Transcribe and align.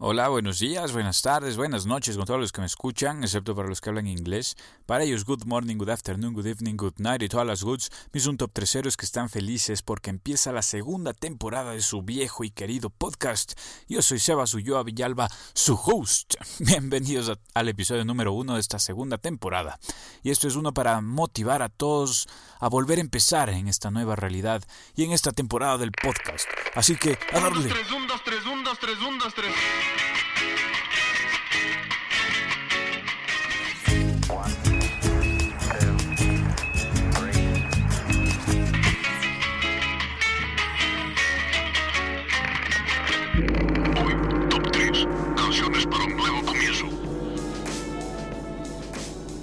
Hola, 0.00 0.28
buenos 0.28 0.60
días, 0.60 0.92
buenas 0.92 1.22
tardes, 1.22 1.56
buenas 1.56 1.84
noches 1.84 2.16
con 2.16 2.24
todos 2.24 2.38
los 2.38 2.52
que 2.52 2.60
me 2.60 2.68
escuchan, 2.68 3.24
excepto 3.24 3.56
para 3.56 3.68
los 3.68 3.80
que 3.80 3.90
hablan 3.90 4.06
inglés. 4.06 4.54
Para 4.86 5.02
ellos, 5.02 5.24
good 5.24 5.42
morning, 5.44 5.76
good 5.76 5.88
afternoon, 5.88 6.34
good 6.34 6.46
evening, 6.46 6.76
good 6.76 6.92
night 6.98 7.20
y 7.20 7.28
todas 7.28 7.44
las 7.44 7.64
goods. 7.64 7.90
Mis 8.12 8.28
un 8.28 8.36
top 8.36 8.52
treseros 8.52 8.96
que 8.96 9.04
están 9.04 9.28
felices 9.28 9.82
porque 9.82 10.10
empieza 10.10 10.52
la 10.52 10.62
segunda 10.62 11.14
temporada 11.14 11.72
de 11.72 11.80
su 11.80 12.02
viejo 12.02 12.44
y 12.44 12.52
querido 12.52 12.90
podcast. 12.90 13.58
Yo 13.88 14.00
soy 14.00 14.20
Sebas 14.20 14.54
Ulloa 14.54 14.84
Villalba, 14.84 15.28
su 15.52 15.74
host. 15.74 16.36
Bienvenidos 16.60 17.36
al 17.52 17.68
episodio 17.68 18.04
número 18.04 18.32
uno 18.32 18.54
de 18.54 18.60
esta 18.60 18.78
segunda 18.78 19.18
temporada. 19.18 19.80
Y 20.22 20.30
esto 20.30 20.46
es 20.46 20.54
uno 20.54 20.72
para 20.72 21.00
motivar 21.00 21.60
a 21.60 21.70
todos 21.70 22.28
a 22.60 22.68
volver 22.68 22.98
a 22.98 23.00
empezar 23.00 23.50
en 23.50 23.66
esta 23.66 23.90
nueva 23.90 24.14
realidad 24.14 24.62
y 24.94 25.02
en 25.02 25.10
esta 25.10 25.32
temporada 25.32 25.76
del 25.76 25.90
podcast. 25.90 26.46
Así 26.76 26.94
que, 26.94 27.18
a 27.32 27.40
darle. 27.40 27.68
1, 28.68 28.76
2, 28.76 28.86
3, 28.86 29.06
1, 29.06 29.18
2, 29.18 29.30
3. 29.30 29.97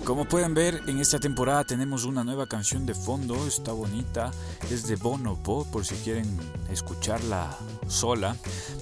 Como 0.06 0.26
pueden 0.26 0.54
ver, 0.54 0.84
en 0.86 1.00
esta 1.00 1.20
temporada 1.20 1.64
tenemos 1.64 2.06
una 2.06 2.24
nueva 2.24 2.46
canción 2.46 2.86
de 2.86 2.94
fondo, 2.94 3.48
está 3.48 3.72
bonita, 3.72 4.30
es 4.70 4.86
de 4.86 4.98
Bonobo, 4.98 5.66
por 5.66 5.84
si 5.84 5.96
quieren 5.96 6.28
escucharla 6.70 7.58
sola. 7.88 8.36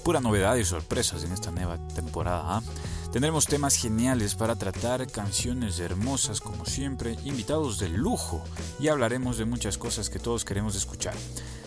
Pura 0.04 0.20
novedad 0.20 0.56
y 0.56 0.66
sorpresas 0.66 1.24
en 1.24 1.32
esta 1.32 1.50
nueva 1.50 1.78
temporada. 1.94 2.58
¿ah? 2.58 2.62
Tendremos 3.10 3.46
temas 3.46 3.74
geniales 3.74 4.34
para 4.34 4.56
tratar, 4.56 5.10
canciones 5.10 5.78
hermosas 5.78 6.42
como 6.42 6.66
siempre, 6.66 7.16
invitados 7.24 7.78
de 7.78 7.88
lujo 7.88 8.44
y 8.78 8.88
hablaremos 8.88 9.38
de 9.38 9.46
muchas 9.46 9.78
cosas 9.78 10.10
que 10.10 10.18
todos 10.18 10.44
queremos 10.44 10.76
escuchar. 10.76 11.14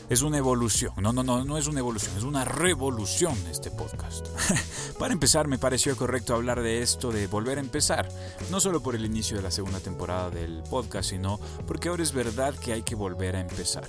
Es 0.10 0.22
una 0.22 0.38
evolución, 0.38 0.94
no, 1.02 1.12
no, 1.12 1.22
no, 1.22 1.44
no 1.44 1.58
es 1.58 1.68
una 1.68 1.82
evolución, 1.82 2.16
es 2.16 2.24
una 2.24 2.46
revolución 2.46 3.36
este 3.52 3.72
podcast. 3.72 4.26
para 5.00 5.12
empezar, 5.12 5.50
me 5.50 5.58
pareció 5.58 5.98
correcto 5.98 6.34
hablar 6.34 6.62
de 6.62 6.82
esto, 6.82 7.12
de 7.12 7.28
volver 7.28 7.58
a 7.58 7.62
empezar, 7.62 8.08
no 8.50 8.62
solo 8.62 8.82
por 8.82 8.96
el 8.96 9.04
inicio 9.04 9.36
de 9.36 9.44
la 9.44 9.52
segunda 9.52 9.82
temporada 9.82 10.30
del 10.30 10.64
podcast, 10.70 11.10
sino 11.10 11.42
porque 11.68 11.90
ahora 11.90 12.04
es 12.04 12.14
verdad 12.14 12.56
que 12.56 12.72
hay 12.72 12.84
que 12.84 12.96
volver 12.96 13.36
a 13.36 13.42
empezar. 13.42 13.86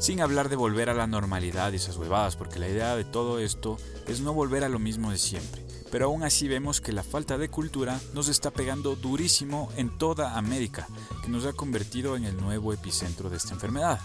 Sin 0.00 0.20
hablar 0.20 0.48
de 0.48 0.56
volver 0.56 0.90
a 0.90 0.94
la 0.94 1.06
normalidad 1.06 1.72
y 1.72 1.76
esas 1.76 1.98
huevadas, 1.98 2.34
porque 2.34 2.58
la 2.58 2.68
idea 2.68 2.96
de 2.96 3.04
todo 3.04 3.38
esto 3.38 3.76
es 4.08 4.22
no 4.22 4.34
volver 4.34 4.64
a 4.64 4.68
lo 4.68 4.80
mismo 4.80 5.12
de 5.12 5.18
siempre 5.18 5.63
pero 5.94 6.06
aún 6.06 6.24
así 6.24 6.48
vemos 6.48 6.80
que 6.80 6.90
la 6.90 7.04
falta 7.04 7.38
de 7.38 7.48
cultura 7.48 8.00
nos 8.14 8.26
está 8.26 8.50
pegando 8.50 8.96
durísimo 8.96 9.70
en 9.76 9.96
toda 9.96 10.36
América, 10.36 10.88
que 11.22 11.28
nos 11.28 11.46
ha 11.46 11.52
convertido 11.52 12.16
en 12.16 12.24
el 12.24 12.36
nuevo 12.36 12.72
epicentro 12.72 13.30
de 13.30 13.36
esta 13.36 13.54
enfermedad. 13.54 14.00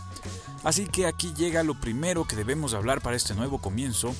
Así 0.63 0.85
que 0.85 1.07
aquí 1.07 1.33
llega 1.35 1.63
lo 1.63 1.73
primero 1.73 2.25
que 2.25 2.35
debemos 2.35 2.75
hablar 2.75 3.01
para 3.01 3.15
este 3.15 3.33
nuevo 3.33 3.57
comienzo. 3.57 4.13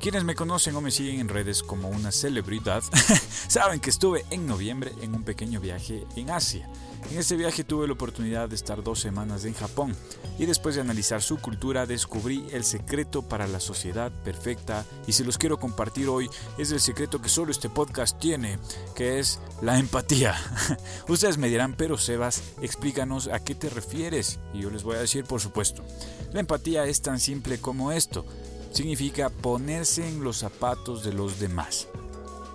Quienes 0.00 0.24
me 0.24 0.34
conocen 0.34 0.74
o 0.76 0.80
me 0.80 0.90
siguen 0.90 1.20
en 1.20 1.28
redes 1.28 1.62
como 1.62 1.90
una 1.90 2.10
celebridad 2.10 2.82
saben 3.48 3.80
que 3.80 3.90
estuve 3.90 4.24
en 4.30 4.46
noviembre 4.46 4.92
en 5.02 5.14
un 5.14 5.24
pequeño 5.24 5.60
viaje 5.60 6.06
en 6.16 6.30
Asia 6.30 6.66
en 7.08 7.18
ese 7.18 7.34
viaje 7.36 7.64
tuve 7.64 7.88
la 7.88 7.94
oportunidad 7.94 8.48
de 8.48 8.54
estar 8.54 8.84
dos 8.84 9.00
semanas 9.00 9.44
en 9.44 9.54
Japón 9.54 9.96
y 10.38 10.46
después 10.46 10.76
de 10.76 10.80
analizar 10.80 11.22
su 11.22 11.38
cultura 11.38 11.84
descubrí 11.84 12.46
el 12.52 12.62
secreto 12.62 13.22
para 13.22 13.48
la 13.48 13.58
sociedad 13.58 14.12
perfecta 14.22 14.84
y 15.08 15.12
si 15.12 15.24
los 15.24 15.36
quiero 15.36 15.58
compartir 15.58 16.08
hoy 16.08 16.30
es 16.56 16.70
el 16.70 16.78
secreto 16.78 17.20
que 17.20 17.28
solo 17.28 17.50
este 17.50 17.68
podcast 17.68 18.20
tiene, 18.20 18.60
que 18.94 19.18
es 19.18 19.40
la 19.60 19.78
empatía. 19.80 20.36
Ustedes 21.08 21.36
me 21.36 21.48
dirán, 21.48 21.74
pero 21.76 21.98
Sebas, 21.98 22.42
explícanos 22.62 23.26
a 23.26 23.40
qué 23.40 23.56
te 23.56 23.70
refieres 23.70 24.38
y 24.54 24.60
yo 24.60 24.70
les 24.70 24.84
voy 24.84 24.94
a 24.94 25.00
decir 25.00 25.24
por 25.24 25.40
supuesto. 25.40 25.82
La 26.32 26.38
empatía 26.38 26.84
es 26.84 27.02
tan 27.02 27.18
simple 27.18 27.60
como 27.60 27.90
esto. 27.90 28.24
Significa 28.70 29.30
ponerse 29.30 30.06
en 30.06 30.22
los 30.22 30.38
zapatos 30.38 31.02
de 31.04 31.12
los 31.12 31.40
demás. 31.40 31.88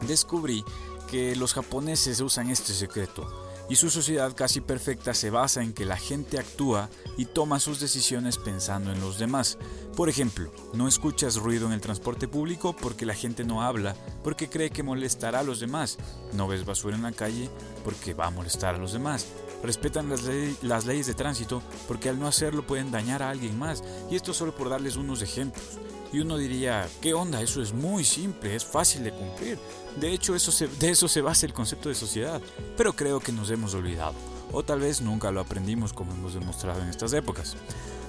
Descubrí 0.07 0.63
que 1.09 1.35
los 1.35 1.53
japoneses 1.53 2.19
usan 2.21 2.49
este 2.49 2.73
secreto 2.73 3.45
y 3.69 3.75
su 3.75 3.89
sociedad 3.89 4.33
casi 4.35 4.61
perfecta 4.61 5.13
se 5.13 5.29
basa 5.29 5.63
en 5.63 5.73
que 5.73 5.85
la 5.85 5.97
gente 5.97 6.37
actúa 6.37 6.89
y 7.17 7.25
toma 7.25 7.59
sus 7.59 7.79
decisiones 7.79 8.37
pensando 8.37 8.91
en 8.91 8.99
los 8.99 9.17
demás. 9.17 9.57
Por 9.95 10.09
ejemplo, 10.09 10.51
no 10.73 10.87
escuchas 10.87 11.37
ruido 11.37 11.65
en 11.65 11.73
el 11.73 11.81
transporte 11.81 12.27
público 12.27 12.75
porque 12.75 13.05
la 13.05 13.15
gente 13.15 13.43
no 13.43 13.63
habla, 13.63 13.95
porque 14.23 14.49
cree 14.49 14.69
que 14.69 14.83
molestará 14.83 15.39
a 15.39 15.43
los 15.43 15.59
demás. 15.59 15.97
No 16.33 16.47
ves 16.47 16.65
basura 16.65 16.95
en 16.95 17.03
la 17.03 17.11
calle 17.11 17.49
porque 17.83 18.13
va 18.13 18.27
a 18.27 18.31
molestar 18.31 18.75
a 18.75 18.79
los 18.79 18.93
demás. 18.93 19.25
Respetan 19.63 20.09
las, 20.09 20.21
las 20.61 20.85
leyes 20.85 21.07
de 21.07 21.15
tránsito 21.15 21.63
porque 21.87 22.09
al 22.09 22.19
no 22.19 22.27
hacerlo 22.27 22.67
pueden 22.67 22.91
dañar 22.91 23.23
a 23.23 23.29
alguien 23.29 23.57
más. 23.57 23.83
Y 24.11 24.15
esto 24.15 24.33
solo 24.33 24.55
por 24.55 24.69
darles 24.69 24.95
unos 24.95 25.21
ejemplos. 25.21 25.79
Y 26.15 26.21
uno 26.21 26.37
diría, 26.37 26.87
¿qué 27.01 27.13
onda? 27.13 27.41
Eso 27.41 27.61
es 27.61 27.73
muy 27.73 28.05
simple, 28.05 28.55
es 28.55 28.63
fácil 28.63 29.03
de 29.03 29.11
cumplir. 29.11 29.59
De 29.99 30.13
hecho, 30.13 30.33
eso 30.33 30.65
de 30.79 30.89
eso 30.89 31.09
se 31.09 31.19
basa 31.19 31.45
el 31.45 31.51
concepto 31.51 31.89
de 31.89 31.95
sociedad. 31.95 32.41
Pero 32.77 32.93
creo 32.93 33.19
que 33.19 33.33
nos 33.33 33.49
hemos 33.49 33.73
olvidado. 33.73 34.13
O 34.53 34.63
tal 34.63 34.79
vez 34.79 35.01
nunca 35.01 35.29
lo 35.31 35.41
aprendimos 35.41 35.91
como 35.91 36.13
hemos 36.13 36.33
demostrado 36.33 36.81
en 36.81 36.87
estas 36.87 37.11
épocas. 37.11 37.57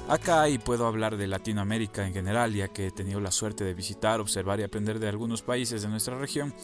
Acá 0.07 0.49
y 0.49 0.59
puedo 0.59 0.87
hablar 0.87 1.17
de 1.17 1.27
Latinoamérica 1.27 2.07
en 2.07 2.13
general, 2.13 2.55
ya 2.55 2.69
que 2.69 2.87
he 2.87 2.91
tenido 2.93 3.19
la 3.19 3.33
suerte 3.33 3.65
de 3.65 3.75
visitar, 3.75 4.21
observar 4.21 4.61
y 4.61 4.63
aprender 4.63 5.01
de 5.01 5.09
algunos 5.09 5.43
países 5.43 5.83
de 5.83 5.89
nuestra 5.89 6.17
región. 6.17 6.55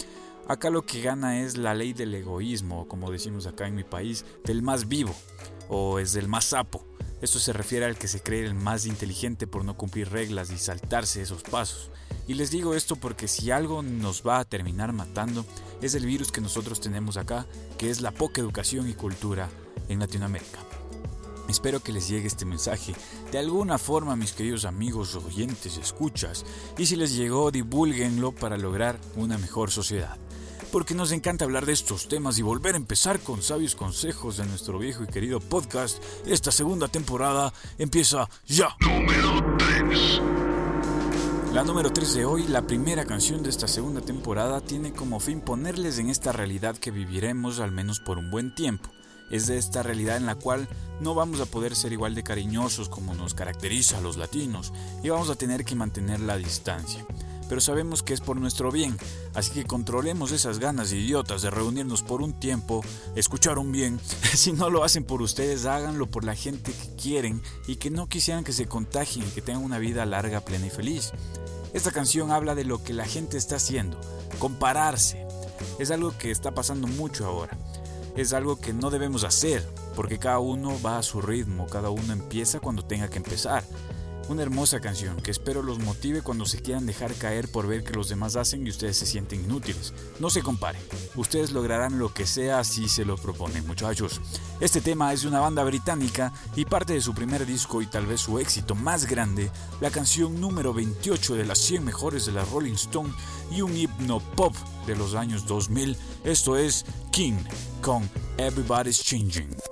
Acá 0.47 0.71
lo 0.71 0.83
que 0.83 1.03
gana 1.03 1.41
es 1.41 1.57
la 1.57 1.75
ley 1.75 1.93
del 1.93 2.15
egoísmo, 2.15 2.87
como 2.87 3.11
decimos 3.11 3.49
acá 3.49 3.67
en 3.67 3.75
mi 3.75 3.83
país, 3.83 4.25
del 4.45 4.63
más 4.63 4.87
vivo, 4.87 5.13
o 5.69 5.99
es 5.99 6.13
del 6.13 6.29
más 6.29 6.45
sapo. 6.45 6.85
Esto 7.23 7.39
se 7.39 7.53
refiere 7.53 7.87
al 7.87 7.97
que 7.97 8.09
se 8.09 8.21
cree 8.21 8.45
el 8.45 8.55
más 8.55 8.85
inteligente 8.85 9.47
por 9.47 9.65
no 9.65 9.77
cumplir 9.77 10.11
reglas 10.11 10.51
y 10.51 10.59
saltarse 10.59 11.23
esos 11.23 11.45
pasos. 11.45 11.93
Y 12.27 12.35
les 12.35 12.51
digo 12.51 12.75
esto 12.75 12.97
porque 12.97 13.29
si 13.29 13.53
algo 13.53 13.81
nos 13.83 14.27
va 14.27 14.41
a 14.41 14.45
terminar 14.45 14.93
matando 14.93 15.47
es 15.81 15.95
el 15.95 16.05
virus 16.05 16.33
que 16.33 16.41
nosotros 16.41 16.81
tenemos 16.81 17.17
acá, 17.17 17.47
que 17.79 17.91
es 17.91 18.01
la 18.01 18.11
poca 18.11 18.41
educación 18.41 18.91
y 18.91 18.95
cultura 18.95 19.49
en 19.89 20.01
Latinoamérica. 20.01 20.59
Espero 21.49 21.81
que 21.81 21.93
les 21.93 22.09
llegue 22.09 22.27
este 22.27 22.45
mensaje 22.45 22.93
de 23.31 23.39
alguna 23.39 23.79
forma, 23.79 24.17
mis 24.17 24.33
queridos 24.33 24.65
amigos, 24.65 25.15
oyentes, 25.15 25.77
escuchas, 25.77 26.45
y 26.77 26.87
si 26.87 26.97
les 26.97 27.15
llegó, 27.15 27.53
divulguenlo 27.53 28.33
para 28.33 28.59
lograr 28.59 28.99
una 29.15 29.39
mejor 29.39 29.71
sociedad 29.71 30.19
porque 30.73 30.95
nos 30.95 31.13
encanta 31.13 31.45
hablar 31.45 31.67
de 31.67 31.75
estos 31.75 32.09
temas 32.09 32.39
y 32.39 32.43
volver 32.43 32.75
a 32.75 32.79
empezar 32.79 33.21
con 33.21 33.43
sabios 33.43 33.77
consejos 33.77 34.39
de 34.39 34.47
nuestro 34.47 34.79
viejo 34.79 35.05
y 35.05 35.07
querido 35.07 35.39
podcast. 35.39 36.03
Esta 36.27 36.51
segunda 36.51 36.89
temporada 36.89 37.53
empieza 37.79 38.29
ya. 38.47 38.75
Número 38.81 39.57
3. 39.59 40.21
La 41.53 41.63
número 41.63 41.93
3 41.93 42.15
de 42.15 42.25
hoy, 42.25 42.49
la 42.49 42.67
primera 42.67 43.05
canción 43.05 43.43
de 43.43 43.51
esta 43.51 43.69
segunda 43.69 44.01
temporada, 44.01 44.63
tiene 44.63 44.95
como 44.95 45.21
fin 45.21 45.43
ponerles 45.43 45.99
en 45.99 46.09
esta 46.09 46.33
realidad 46.33 46.79
que 46.79 46.91
viviremos 46.91 47.61
al 47.61 47.71
menos 47.71 48.01
por 48.01 48.17
un 48.17 48.31
buen 48.31 48.55
tiempo. 48.55 48.89
Es 49.31 49.49
de 49.49 49.59
esta 49.59 49.83
realidad 49.83 50.17
en 50.17 50.25
la 50.25 50.37
cual 50.37 50.69
no 51.01 51.15
vamos 51.15 51.41
a 51.41 51.47
poder 51.47 51.77
ser 51.77 51.93
igual 51.93 52.15
de 52.15 52.23
cariñosos 52.23 52.89
como 52.89 53.15
nos 53.15 53.35
caracteriza 53.35 53.99
a 53.99 54.01
los 54.01 54.17
latinos 54.17 54.73
y 55.03 55.11
vamos 55.11 55.29
a 55.29 55.37
tener 55.37 55.67
que 55.67 55.75
mantener 55.75 56.21
la 56.21 56.39
distancia 56.39 57.05
pero 57.53 57.61
sabemos 57.61 58.03
que 58.03 58.15
es 58.15 58.23
por 58.23 58.41
nuestro 58.41 58.73
bien, 58.73 58.97
así 59.35 59.51
que 59.51 59.65
controlemos 59.65 60.33
esas 60.33 60.59
ganas 60.59 60.91
idiotas 60.91 61.43
de 61.43 61.51
reunirnos 61.51 62.03
por 62.03 62.23
un 62.23 62.33
tiempo, 62.33 62.83
escucharon 63.15 63.73
bien, 63.73 64.01
si 64.35 64.53
no 64.53 64.71
lo 64.71 64.85
hacen 64.85 65.05
por 65.05 65.21
ustedes, 65.21 65.67
háganlo 65.67 66.07
por 66.07 66.25
la 66.25 66.35
gente 66.35 66.73
que 66.73 66.97
quieren 66.97 67.43
y 67.67 67.77
que 67.77 67.91
no 67.91 68.09
quisieran 68.09 68.43
que 68.43 68.55
se 68.55 68.65
contagien 68.65 69.31
que 69.33 69.43
tengan 69.43 69.65
una 69.65 69.77
vida 69.77 70.07
larga, 70.07 70.41
plena 70.41 70.69
y 70.69 70.71
feliz. 70.71 71.13
Esta 71.75 71.91
canción 71.91 72.31
habla 72.31 72.55
de 72.55 72.65
lo 72.65 72.83
que 72.83 72.95
la 72.95 73.05
gente 73.05 73.37
está 73.37 73.57
haciendo, 73.57 74.01
compararse. 74.39 75.27
Es 75.79 75.91
algo 75.91 76.17
que 76.17 76.31
está 76.31 76.53
pasando 76.55 76.87
mucho 76.87 77.27
ahora. 77.27 77.59
Es 78.17 78.33
algo 78.33 78.59
que 78.59 78.73
no 78.73 78.89
debemos 78.89 79.25
hacer, 79.25 79.63
porque 79.95 80.19
cada 80.19 80.39
uno 80.39 80.81
va 80.81 80.97
a 80.97 81.03
su 81.03 81.21
ritmo, 81.21 81.67
cada 81.67 81.91
uno 81.91 82.15
empieza 82.15 82.61
cuando 82.61 82.83
tenga 82.83 83.09
que 83.09 83.19
empezar. 83.19 83.63
Una 84.29 84.43
hermosa 84.43 84.81
canción 84.81 85.21
que 85.21 85.31
espero 85.31 85.63
los 85.63 85.81
motive 85.81 86.23
cuando 86.23 86.47
se 86.47 86.63
quieran 86.63 86.87
dejar 86.87 87.13
caer 87.15 87.49
por 87.49 87.67
ver 87.67 87.83
que 87.83 87.93
los 87.93 88.09
demás 88.09 88.37
hacen 88.37 88.67
y 88.67 88.71
ustedes 88.71 88.97
se 88.97 89.07
sienten 89.07 89.45
inútiles. 89.45 89.93
No 90.21 90.31
se 90.31 90.43
comparen, 90.43 90.81
ustedes 91.17 91.51
lograrán 91.51 91.99
lo 91.99 92.15
que 92.15 92.27
sea 92.27 92.63
si 92.65 92.89
se 92.89 93.05
lo 93.05 93.17
proponen 93.17 93.67
muchachos. 93.67 94.21
Este 94.61 94.81
tema 94.81 95.13
es 95.13 95.23
de 95.23 95.29
una 95.29 95.41
banda 95.41 95.65
británica 95.65 96.33
y 96.55 96.65
parte 96.65 96.95
de 96.95 97.01
su 97.01 97.15
primer 97.15 97.45
disco 97.45 97.83
y 97.83 97.87
tal 97.87 98.07
vez 98.07 98.21
su 98.21 98.39
éxito 98.39 98.75
más 98.75 99.07
grande, 99.07 99.51
la 99.81 99.91
canción 99.91 100.41
número 100.41 100.73
28 100.73 101.35
de 101.35 101.45
las 101.45 101.59
100 101.59 101.85
mejores 101.85 102.25
de 102.25 102.33
la 102.33 102.45
Rolling 102.45 102.75
Stone 102.75 103.13
y 103.51 103.61
un 103.61 103.77
himno 103.77 104.21
pop 104.21 104.55
de 104.87 104.97
los 104.97 105.15
años 105.15 105.47
2000. 105.47 105.97
Esto 106.25 106.57
es 106.57 106.87
King 107.11 107.39
con 107.83 108.09
Everybody's 108.39 109.03
Changing. 109.03 109.72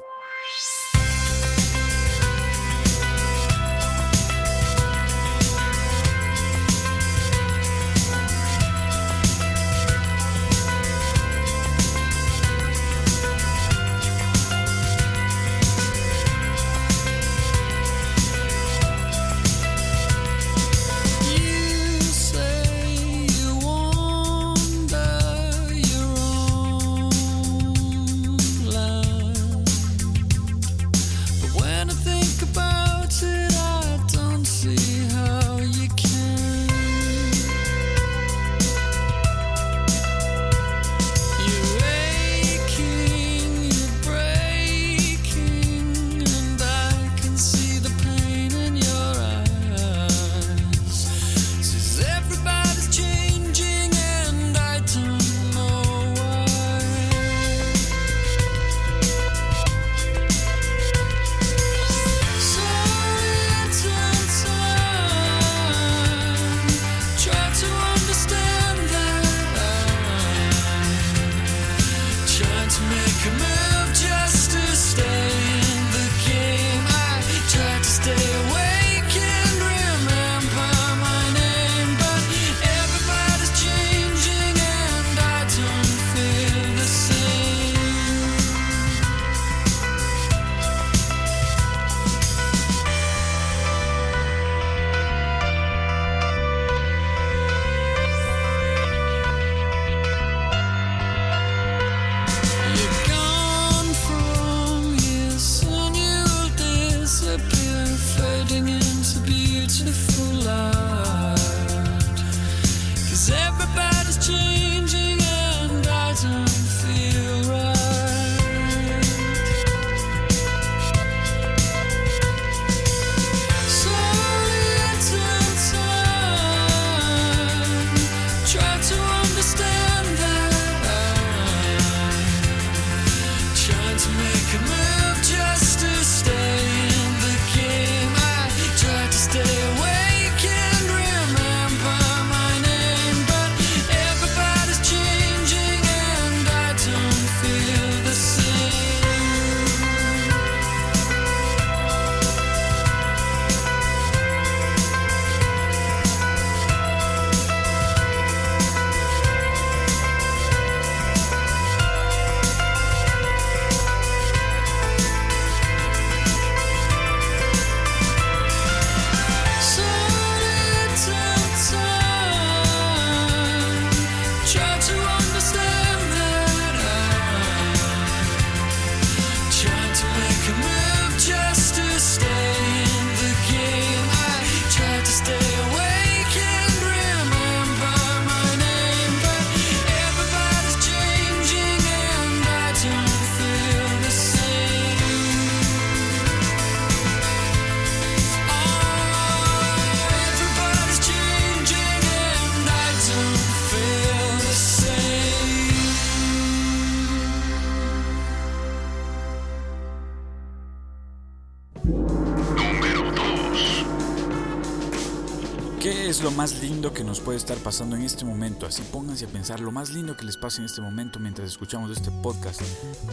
Lo 216.22 216.30
más 216.32 216.60
lindo 216.60 216.92
que 216.92 217.04
nos 217.04 217.20
puede 217.20 217.38
estar 217.38 217.56
pasando 217.58 217.96
en 217.96 218.02
este 218.02 218.24
momento? 218.24 218.66
Así 218.66 218.82
pónganse 218.92 219.24
a 219.24 219.28
pensar 219.28 219.60
lo 219.60 219.72
más 219.72 219.90
lindo 219.90 220.16
que 220.16 220.24
les 220.24 220.36
pasa 220.36 220.58
en 220.58 220.66
este 220.66 220.80
momento 220.80 221.18
mientras 221.18 221.48
escuchamos 221.48 221.90
este 221.90 222.10
podcast. 222.10 222.60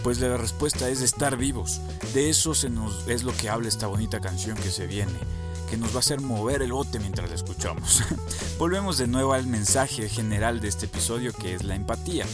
Pues 0.03 0.19
la 0.19 0.36
respuesta 0.36 0.89
es 0.89 1.01
estar 1.01 1.38
vivos. 1.38 1.79
De 2.13 2.29
eso 2.29 2.53
se 2.53 2.69
nos, 2.69 3.07
es 3.07 3.24
lo 3.24 3.36
que 3.36 3.50
habla 3.50 3.67
esta 3.67 3.88
bonita 3.88 4.19
canción 4.19 4.57
que 4.57 4.72
se 4.72 4.88
viene 4.88 5.47
que 5.67 5.77
nos 5.77 5.91
va 5.91 5.97
a 5.97 6.00
hacer 6.00 6.21
mover 6.21 6.62
el 6.62 6.71
bote 6.71 7.00
mientras 7.00 7.29
la 7.29 7.36
escuchamos. 7.36 8.01
Volvemos 8.57 8.97
de 8.97 9.07
nuevo 9.07 9.33
al 9.33 9.45
mensaje 9.45 10.09
general 10.09 10.59
de 10.59 10.67
este 10.67 10.86
episodio 10.86 11.33
que 11.33 11.53
es 11.53 11.63
la 11.63 11.75
empatía. 11.75 12.25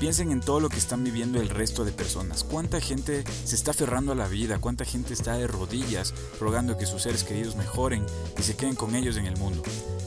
Piensen 0.00 0.32
en 0.32 0.40
todo 0.40 0.60
lo 0.60 0.68
que 0.68 0.78
están 0.78 1.04
viviendo 1.04 1.40
el 1.40 1.48
resto 1.48 1.84
de 1.84 1.92
personas. 1.92 2.44
¿Cuánta 2.44 2.80
gente 2.80 3.24
se 3.44 3.54
está 3.54 3.72
aferrando 3.72 4.12
a 4.12 4.14
la 4.16 4.28
vida? 4.28 4.58
¿Cuánta 4.58 4.84
gente 4.84 5.12
está 5.12 5.36
de 5.36 5.46
rodillas 5.46 6.14
rogando 6.40 6.78
que 6.78 6.86
sus 6.86 7.02
seres 7.02 7.24
queridos 7.24 7.56
mejoren 7.56 8.04
y 8.38 8.42
se 8.42 8.56
queden 8.56 8.74
con 8.74 8.94
ellos 8.94 9.16
en 9.16 9.26
el 9.26 9.36
mundo? 9.36 9.62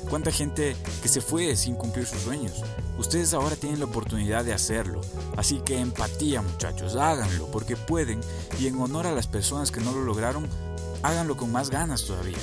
¿Cuánta 0.09 0.31
gente 0.31 0.75
que 1.01 1.07
se 1.07 1.21
fue 1.21 1.55
sin 1.55 1.75
cumplir 1.75 2.05
sus 2.05 2.21
sueños? 2.21 2.63
Ustedes 2.97 3.33
ahora 3.33 3.55
tienen 3.55 3.79
la 3.79 3.85
oportunidad 3.85 4.43
de 4.43 4.53
hacerlo. 4.53 5.01
Así 5.38 5.61
que 5.63 5.79
empatía 5.79 6.41
muchachos, 6.41 6.95
háganlo 6.95 7.47
porque 7.51 7.77
pueden 7.77 8.21
y 8.59 8.67
en 8.67 8.79
honor 8.79 9.07
a 9.07 9.13
las 9.13 9.27
personas 9.27 9.71
que 9.71 9.81
no 9.81 9.91
lo 9.93 10.03
lograron, 10.03 10.47
háganlo 11.03 11.38
con 11.38 11.51
más 11.51 11.69
ganas 11.69 12.05
todavía. 12.05 12.38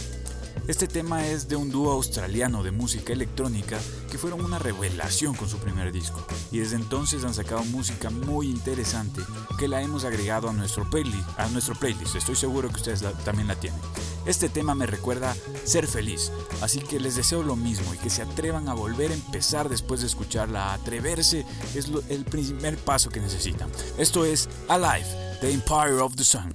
Este 0.66 0.86
tema 0.86 1.26
es 1.26 1.48
de 1.48 1.56
un 1.56 1.70
dúo 1.70 1.92
australiano 1.92 2.62
de 2.62 2.70
música 2.70 3.12
electrónica 3.12 3.78
que 4.10 4.18
fueron 4.18 4.44
una 4.44 4.58
revelación 4.58 5.34
con 5.34 5.48
su 5.48 5.58
primer 5.58 5.92
disco 5.92 6.26
y 6.50 6.58
desde 6.58 6.76
entonces 6.76 7.24
han 7.24 7.34
sacado 7.34 7.64
música 7.64 8.10
muy 8.10 8.48
interesante 8.48 9.22
que 9.58 9.68
la 9.68 9.82
hemos 9.82 10.04
agregado 10.04 10.48
a 10.48 10.52
nuestro 10.52 10.88
playlist, 10.88 11.28
a 11.38 11.48
nuestro 11.48 11.74
playlist. 11.74 12.16
Estoy 12.16 12.36
seguro 12.36 12.68
que 12.68 12.76
ustedes 12.76 13.02
también 13.24 13.48
la 13.48 13.56
tienen. 13.56 13.80
Este 14.26 14.48
tema 14.48 14.74
me 14.74 14.86
recuerda 14.86 15.34
ser 15.64 15.86
feliz, 15.86 16.30
así 16.60 16.80
que 16.80 17.00
les 17.00 17.16
deseo 17.16 17.42
lo 17.42 17.56
mismo 17.56 17.94
y 17.94 17.98
que 17.98 18.10
se 18.10 18.22
atrevan 18.22 18.68
a 18.68 18.74
volver 18.74 19.10
a 19.10 19.14
empezar 19.14 19.68
después 19.68 20.00
de 20.00 20.06
escucharla. 20.06 20.74
Atreverse 20.74 21.46
es 21.74 21.90
el 22.08 22.24
primer 22.24 22.76
paso 22.76 23.10
que 23.10 23.20
necesitan. 23.20 23.70
Esto 23.96 24.24
es 24.24 24.48
Alive, 24.68 25.06
The 25.40 25.50
Empire 25.52 26.00
of 26.00 26.16
the 26.16 26.24
Sun. 26.24 26.54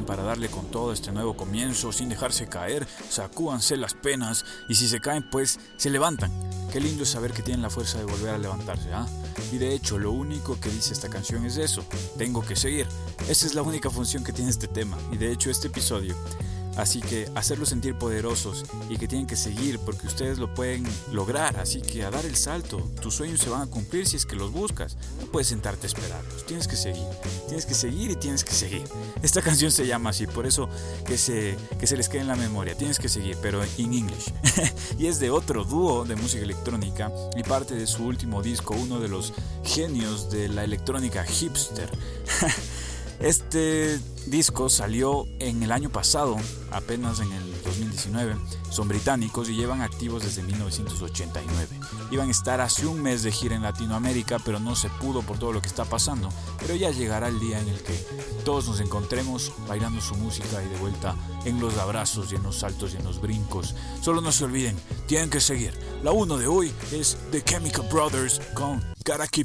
Para 0.00 0.22
darle 0.22 0.48
con 0.48 0.70
todo 0.70 0.92
este 0.92 1.12
nuevo 1.12 1.36
comienzo 1.36 1.92
sin 1.92 2.08
dejarse 2.08 2.48
caer, 2.48 2.86
sacúanse 3.10 3.76
las 3.76 3.92
penas 3.92 4.44
y 4.68 4.74
si 4.74 4.88
se 4.88 5.00
caen 5.00 5.28
pues 5.30 5.60
se 5.76 5.90
levantan. 5.90 6.32
Qué 6.72 6.80
lindo 6.80 7.02
es 7.02 7.10
saber 7.10 7.32
que 7.32 7.42
tienen 7.42 7.60
la 7.60 7.68
fuerza 7.68 7.98
de 7.98 8.04
volver 8.04 8.30
a 8.34 8.38
levantarse, 8.38 8.92
¿ah? 8.94 9.06
Y 9.52 9.58
de 9.58 9.74
hecho 9.74 9.98
lo 9.98 10.10
único 10.10 10.58
que 10.58 10.70
dice 10.70 10.94
esta 10.94 11.10
canción 11.10 11.44
es 11.44 11.58
eso, 11.58 11.84
tengo 12.16 12.42
que 12.42 12.56
seguir. 12.56 12.86
Esa 13.28 13.46
es 13.46 13.54
la 13.54 13.60
única 13.60 13.90
función 13.90 14.24
que 14.24 14.32
tiene 14.32 14.50
este 14.50 14.68
tema 14.68 14.96
y 15.12 15.18
de 15.18 15.30
hecho 15.30 15.50
este 15.50 15.68
episodio 15.68 16.16
Así 16.76 17.00
que 17.00 17.30
hacerlos 17.34 17.68
sentir 17.68 17.96
poderosos 17.96 18.64
y 18.88 18.96
que 18.96 19.06
tienen 19.06 19.26
que 19.26 19.36
seguir 19.36 19.78
porque 19.78 20.06
ustedes 20.06 20.38
lo 20.38 20.52
pueden 20.54 20.84
lograr. 21.12 21.58
Así 21.58 21.82
que 21.82 22.04
a 22.04 22.10
dar 22.10 22.24
el 22.24 22.36
salto, 22.36 22.78
tus 23.00 23.14
sueños 23.14 23.40
se 23.40 23.50
van 23.50 23.62
a 23.62 23.66
cumplir 23.66 24.06
si 24.06 24.16
es 24.16 24.26
que 24.26 24.36
los 24.36 24.52
buscas. 24.52 24.96
No 25.20 25.26
puedes 25.26 25.48
sentarte 25.48 25.86
a 25.86 25.88
esperarlos, 25.88 26.46
tienes 26.46 26.66
que 26.66 26.76
seguir. 26.76 27.06
Tienes 27.46 27.66
que 27.66 27.74
seguir 27.74 28.10
y 28.10 28.16
tienes 28.16 28.44
que 28.44 28.52
seguir. 28.52 28.84
Esta 29.22 29.42
canción 29.42 29.70
se 29.70 29.86
llama 29.86 30.10
así, 30.10 30.26
por 30.26 30.46
eso 30.46 30.68
que 31.06 31.18
se, 31.18 31.56
que 31.78 31.86
se 31.86 31.96
les 31.96 32.08
quede 32.08 32.22
en 32.22 32.28
la 32.28 32.36
memoria. 32.36 32.76
Tienes 32.76 32.98
que 32.98 33.08
seguir, 33.08 33.36
pero 33.42 33.62
en 33.62 33.92
inglés. 33.92 34.32
y 34.98 35.06
es 35.06 35.20
de 35.20 35.30
otro 35.30 35.64
dúo 35.64 36.04
de 36.04 36.16
música 36.16 36.42
electrónica 36.42 37.12
y 37.36 37.42
parte 37.42 37.74
de 37.74 37.86
su 37.86 38.04
último 38.04 38.42
disco, 38.42 38.74
uno 38.74 38.98
de 38.98 39.08
los 39.08 39.34
genios 39.64 40.30
de 40.30 40.48
la 40.48 40.64
electrónica 40.64 41.24
hipster. 41.24 41.90
Este 43.22 44.00
disco 44.26 44.68
salió 44.68 45.28
en 45.38 45.62
el 45.62 45.70
año 45.70 45.90
pasado, 45.90 46.36
apenas 46.72 47.20
en 47.20 47.30
el 47.30 47.62
2019. 47.62 48.34
Son 48.68 48.88
británicos 48.88 49.48
y 49.48 49.54
llevan 49.54 49.80
activos 49.80 50.24
desde 50.24 50.42
1989. 50.42 51.78
Iban 52.10 52.26
a 52.26 52.30
estar 52.32 52.60
hace 52.60 52.84
un 52.84 53.00
mes 53.00 53.22
de 53.22 53.30
gira 53.30 53.54
en 53.54 53.62
Latinoamérica, 53.62 54.40
pero 54.44 54.58
no 54.58 54.74
se 54.74 54.88
pudo 54.88 55.22
por 55.22 55.38
todo 55.38 55.52
lo 55.52 55.62
que 55.62 55.68
está 55.68 55.84
pasando. 55.84 56.30
Pero 56.58 56.74
ya 56.74 56.90
llegará 56.90 57.28
el 57.28 57.38
día 57.38 57.60
en 57.60 57.68
el 57.68 57.80
que 57.80 57.94
todos 58.44 58.66
nos 58.66 58.80
encontremos 58.80 59.52
bailando 59.68 60.00
su 60.00 60.16
música 60.16 60.60
y 60.60 60.68
de 60.68 60.78
vuelta 60.78 61.14
en 61.44 61.60
los 61.60 61.78
abrazos 61.78 62.32
y 62.32 62.34
en 62.34 62.42
los 62.42 62.58
saltos 62.58 62.92
y 62.92 62.96
en 62.96 63.04
los 63.04 63.20
brincos. 63.20 63.76
Solo 64.00 64.20
no 64.20 64.32
se 64.32 64.46
olviden, 64.46 64.76
tienen 65.06 65.30
que 65.30 65.40
seguir. 65.40 65.72
La 66.02 66.10
uno 66.10 66.38
de 66.38 66.48
hoy 66.48 66.72
es 66.90 67.16
The 67.30 67.40
Chemical 67.44 67.86
Brothers 67.88 68.40
con 68.56 68.82
Karaki 69.04 69.44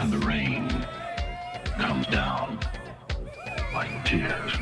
and 0.00 0.10
the 0.10 0.26
rain 0.26 0.66
comes 1.76 2.06
down 2.06 2.58
like 3.74 4.02
tears, 4.06 4.52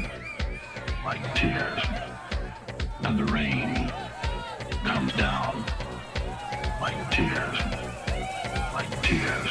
like 1.04 1.22
tears, 1.36 1.80
and 3.04 3.16
the 3.16 3.24
rain 3.32 3.88
comes 4.82 5.12
down 5.12 5.64
like 6.80 7.08
tears, 7.12 7.56
like 8.74 9.02
tears. 9.02 9.47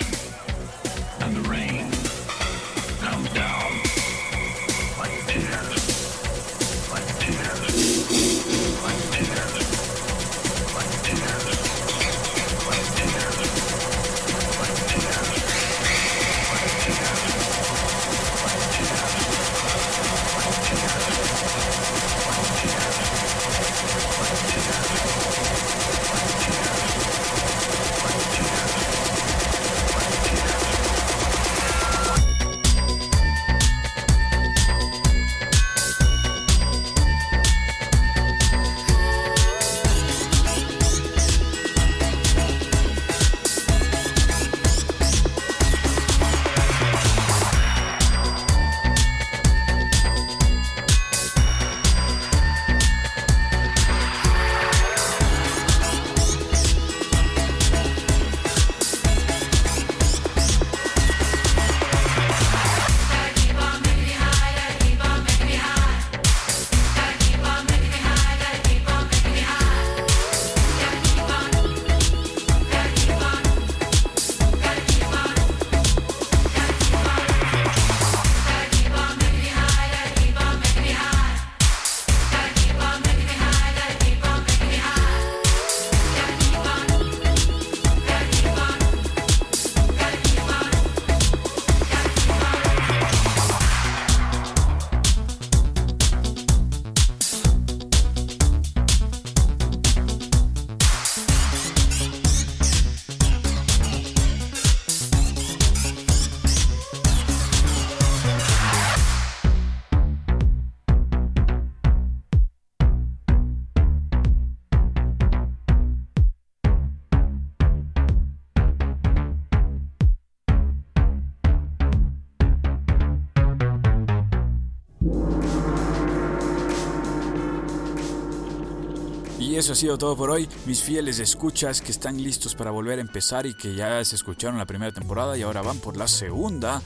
Eso 129.67 129.73
ha 129.73 129.75
sido 129.75 129.97
todo 129.97 130.15
por 130.15 130.29
hoy. 130.29 130.47
Mis 130.65 130.81
fieles 130.81 131.19
escuchas 131.19 131.81
que 131.81 131.91
están 131.91 132.23
listos 132.23 132.55
para 132.55 132.71
volver 132.71 132.99
a 132.99 133.01
empezar 133.01 133.45
y 133.45 133.53
que 133.53 133.75
ya 133.75 134.01
se 134.05 134.15
escucharon 134.15 134.57
la 134.57 134.65
primera 134.65 134.93
temporada 134.93 135.37
y 135.37 135.41
ahora 135.41 135.61
van 135.61 135.79
por 135.79 135.97
la 135.97 136.07
segunda. 136.07 136.81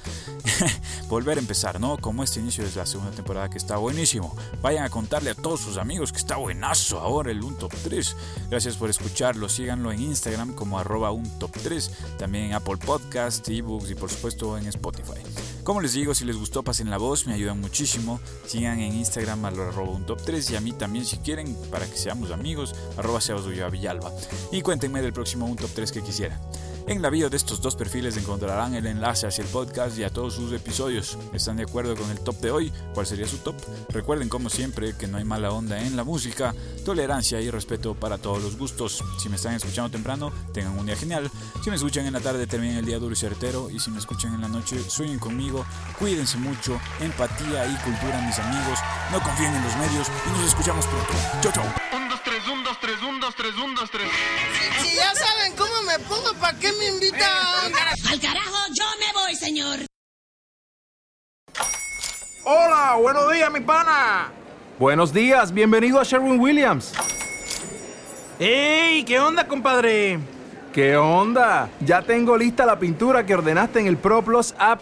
volver 1.07 1.37
a 1.37 1.41
empezar, 1.41 1.79
¿no? 1.79 1.97
Como 1.97 2.23
este 2.23 2.39
inicio 2.39 2.63
de 2.63 2.75
la 2.75 2.87
segunda 2.87 3.11
temporada 3.11 3.51
que 3.51 3.59
está 3.59 3.77
buenísimo. 3.77 4.35
Vayan 4.63 4.83
a 4.83 4.89
contarle 4.89 5.29
a 5.29 5.35
todos 5.35 5.59
sus 5.59 5.77
amigos 5.77 6.11
que 6.11 6.17
está 6.17 6.37
buenazo 6.37 6.99
ahora 6.99 7.29
el 7.29 7.43
un 7.43 7.55
top 7.55 7.71
3. 7.83 8.15
Gracias 8.49 8.77
por 8.77 8.89
escucharlo. 8.89 9.47
Síganlo 9.47 9.91
en 9.91 10.01
Instagram 10.01 10.53
como 10.55 10.79
arroba 10.79 11.11
un 11.11 11.37
top 11.37 11.51
3. 11.61 12.17
También 12.17 12.45
en 12.45 12.53
Apple 12.53 12.77
Podcast, 12.77 13.47
ebooks 13.47 13.91
y 13.91 13.93
por 13.93 14.09
supuesto 14.09 14.57
en 14.57 14.65
Spotify. 14.65 15.21
Como 15.71 15.79
les 15.79 15.93
digo, 15.93 16.13
si 16.13 16.25
les 16.25 16.36
gustó, 16.36 16.63
pasen 16.63 16.89
la 16.89 16.97
voz, 16.97 17.27
me 17.27 17.34
ayudan 17.34 17.62
muchísimo. 17.62 18.19
Sigan 18.45 18.81
en 18.81 18.93
Instagram 18.93 19.45
arroba 19.45 19.89
un 19.89 20.05
top 20.05 20.21
3 20.21 20.51
y 20.51 20.55
a 20.57 20.60
mí 20.60 20.73
también 20.73 21.05
si 21.05 21.19
quieren, 21.19 21.55
para 21.71 21.89
que 21.89 21.95
seamos 21.95 22.31
amigos, 22.31 22.75
arroba 22.97 23.21
Villalba. 23.71 24.12
Y 24.51 24.63
cuéntenme 24.63 25.01
del 25.01 25.13
próximo 25.13 25.45
un 25.45 25.55
top 25.55 25.69
3 25.73 25.93
que 25.93 26.01
quisiera. 26.01 26.38
En 26.91 27.01
la 27.01 27.10
bio 27.10 27.30
de 27.30 27.38
estos 27.38 27.62
dos 27.62 27.77
perfiles 27.77 28.17
encontrarán 28.17 28.75
el 28.75 28.86
enlace 28.86 29.25
hacia 29.25 29.45
el 29.45 29.47
podcast 29.47 29.97
y 29.97 30.04
a 30.04 30.10
todos 30.10 30.34
sus 30.34 30.51
episodios. 30.51 31.17
¿Están 31.32 31.56
de 31.56 31.63
acuerdo 31.63 31.95
con 31.95 32.12
el 32.12 32.19
top 32.19 32.36
de 32.41 32.51
hoy? 32.51 32.73
¿Cuál 32.93 33.08
sería 33.08 33.25
su 33.30 33.38
top? 33.38 33.56
Recuerden 33.88 34.27
como 34.27 34.49
siempre 34.49 34.93
que 34.97 35.08
no 35.08 35.17
hay 35.17 35.23
mala 35.23 35.54
onda 35.54 35.82
en 35.82 35.95
la 35.95 36.04
música, 36.04 36.54
tolerancia 36.84 37.39
y 37.39 37.49
respeto 37.49 37.95
para 37.95 38.17
todos 38.17 38.43
los 38.43 38.58
gustos. 38.58 39.01
Si 39.23 39.30
me 39.30 39.38
están 39.38 39.54
escuchando 39.54 39.89
temprano, 39.89 40.34
tengan 40.54 40.77
un 40.77 40.86
día 40.86 40.97
genial. 40.97 41.32
Si 41.63 41.69
me 41.69 41.77
escuchan 41.77 42.08
en 42.08 42.12
la 42.12 42.19
tarde, 42.19 42.45
terminen 42.45 42.75
el 42.75 42.86
día 42.86 42.99
duro 42.99 43.13
y 43.13 43.15
certero. 43.15 43.69
Y 43.69 43.80
si 43.80 43.89
me 43.89 43.99
escuchan 43.99 44.34
en 44.34 44.41
la 44.41 44.49
noche, 44.49 44.77
sueñen 44.89 45.17
conmigo. 45.17 45.65
Cuídense 45.97 46.39
mucho. 46.39 46.77
Empatía 46.99 47.67
y 47.67 47.75
cultura, 47.86 48.21
mis 48.21 48.38
amigos. 48.38 48.80
No 49.13 49.23
confíen 49.23 49.56
en 49.56 49.63
los 49.63 49.77
medios 49.77 50.10
y 50.27 50.30
nos 50.38 50.45
escuchamos 50.49 50.86
pronto. 50.88 51.13
Chau, 51.39 51.54
chau. 51.54 51.65
1, 51.95 52.10
2, 52.10 52.19
3, 52.21 52.43
1, 52.51 52.63
2, 52.65 52.77
3, 52.82 52.95
1, 53.01 53.19
2, 53.21 53.36
3, 53.38 53.54
1, 53.63 53.80
2, 53.80 53.91
3. 53.91 54.08
¿Para 56.41 56.58
qué 56.58 56.71
me 56.73 56.88
invitan? 56.88 57.21
Al 58.10 58.19
carajo, 58.19 58.58
yo 58.73 58.84
me 58.99 59.21
voy, 59.21 59.36
señor. 59.36 59.80
Hola, 62.43 62.97
buenos 62.99 63.32
días, 63.32 63.51
mi 63.51 63.60
pana. 63.60 64.32
Buenos 64.80 65.13
días, 65.13 65.54
bienvenido 65.54 65.99
a 65.99 66.04
Sherwin 66.04 66.39
Williams. 66.39 66.93
¡Ey! 68.39 69.04
¿Qué 69.04 69.19
onda, 69.19 69.47
compadre? 69.47 70.19
¿Qué 70.73 70.97
onda? 70.97 71.69
Ya 71.82 72.01
tengo 72.01 72.36
lista 72.36 72.65
la 72.65 72.80
pintura 72.80 73.23
que 73.25 73.36
ordenaste 73.36 73.80
en 73.80 73.86
el 73.86 73.97
ProPlus 73.97 74.56
app. 74.58 74.82